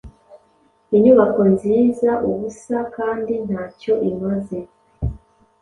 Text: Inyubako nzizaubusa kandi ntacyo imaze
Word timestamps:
Inyubako 0.95 1.41
nzizaubusa 1.51 2.77
kandi 2.95 3.33
ntacyo 3.47 3.93
imaze 4.09 4.57